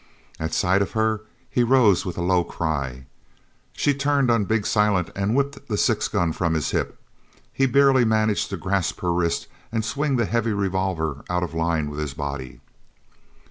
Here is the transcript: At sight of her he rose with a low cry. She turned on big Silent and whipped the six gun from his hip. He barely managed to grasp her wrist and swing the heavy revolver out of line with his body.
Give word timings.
At 0.39 0.51
sight 0.55 0.81
of 0.81 0.93
her 0.93 1.21
he 1.47 1.63
rose 1.63 2.07
with 2.07 2.17
a 2.17 2.23
low 2.23 2.43
cry. 2.43 3.05
She 3.73 3.93
turned 3.93 4.31
on 4.31 4.45
big 4.45 4.65
Silent 4.65 5.11
and 5.15 5.35
whipped 5.35 5.67
the 5.67 5.77
six 5.77 6.07
gun 6.07 6.33
from 6.33 6.55
his 6.55 6.71
hip. 6.71 6.97
He 7.53 7.67
barely 7.67 8.03
managed 8.03 8.49
to 8.49 8.57
grasp 8.57 9.01
her 9.01 9.13
wrist 9.13 9.45
and 9.71 9.85
swing 9.85 10.15
the 10.15 10.25
heavy 10.25 10.53
revolver 10.53 11.23
out 11.29 11.43
of 11.43 11.53
line 11.53 11.87
with 11.87 11.99
his 11.99 12.15
body. 12.15 12.61